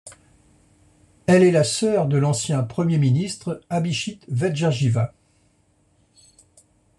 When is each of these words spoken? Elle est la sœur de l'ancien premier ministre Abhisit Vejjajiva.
Elle 1.27 1.43
est 1.43 1.51
la 1.51 1.63
sœur 1.63 2.07
de 2.07 2.17
l'ancien 2.17 2.63
premier 2.63 2.97
ministre 2.97 3.61
Abhisit 3.69 4.19
Vejjajiva. 4.29 5.13